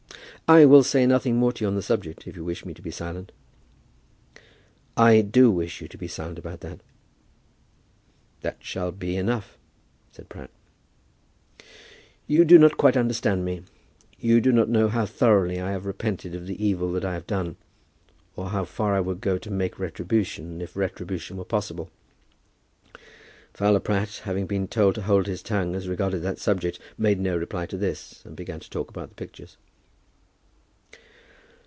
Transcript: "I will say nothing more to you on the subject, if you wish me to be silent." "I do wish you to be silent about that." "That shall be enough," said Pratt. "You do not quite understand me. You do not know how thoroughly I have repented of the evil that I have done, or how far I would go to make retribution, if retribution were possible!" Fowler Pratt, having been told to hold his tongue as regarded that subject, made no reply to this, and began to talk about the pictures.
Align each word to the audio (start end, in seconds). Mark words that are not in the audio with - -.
"I 0.47 0.65
will 0.65 0.83
say 0.83 1.05
nothing 1.07 1.37
more 1.37 1.53
to 1.53 1.63
you 1.63 1.67
on 1.69 1.75
the 1.75 1.81
subject, 1.81 2.27
if 2.27 2.35
you 2.35 2.43
wish 2.43 2.65
me 2.65 2.73
to 2.73 2.81
be 2.81 2.91
silent." 2.91 3.31
"I 4.97 5.21
do 5.21 5.49
wish 5.49 5.79
you 5.81 5.87
to 5.87 5.97
be 5.97 6.09
silent 6.09 6.37
about 6.37 6.59
that." 6.59 6.81
"That 8.41 8.57
shall 8.59 8.91
be 8.91 9.15
enough," 9.15 9.57
said 10.11 10.27
Pratt. 10.27 10.49
"You 12.27 12.43
do 12.43 12.59
not 12.59 12.75
quite 12.75 12.97
understand 12.97 13.45
me. 13.45 13.61
You 14.19 14.41
do 14.41 14.51
not 14.51 14.67
know 14.67 14.89
how 14.89 15.05
thoroughly 15.05 15.61
I 15.61 15.71
have 15.71 15.85
repented 15.85 16.35
of 16.35 16.47
the 16.47 16.61
evil 16.61 16.91
that 16.91 17.05
I 17.05 17.13
have 17.13 17.27
done, 17.27 17.55
or 18.35 18.49
how 18.49 18.65
far 18.65 18.93
I 18.93 18.99
would 18.99 19.21
go 19.21 19.37
to 19.37 19.49
make 19.49 19.79
retribution, 19.79 20.59
if 20.61 20.75
retribution 20.75 21.37
were 21.37 21.45
possible!" 21.45 21.89
Fowler 23.53 23.79
Pratt, 23.79 24.23
having 24.25 24.47
been 24.47 24.67
told 24.67 24.95
to 24.95 25.03
hold 25.03 25.27
his 25.27 25.41
tongue 25.41 25.75
as 25.75 25.87
regarded 25.87 26.19
that 26.23 26.39
subject, 26.39 26.77
made 26.97 27.21
no 27.21 27.37
reply 27.37 27.65
to 27.67 27.77
this, 27.77 28.21
and 28.25 28.35
began 28.35 28.59
to 28.59 28.69
talk 28.69 28.89
about 28.89 29.07
the 29.07 29.15
pictures. 29.15 29.55